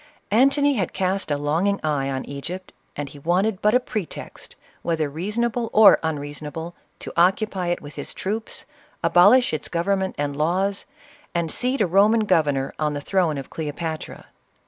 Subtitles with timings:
[0.31, 5.07] Antony had cast a longing eye on Egypt, and he wanted but a pretext, whether
[5.07, 8.65] reasonable or unreason able, to occupy it with his troops,
[9.03, 10.87] abolish its govern ment and laws,
[11.35, 14.25] and seat a Roman governor on the throne of Cleopatra.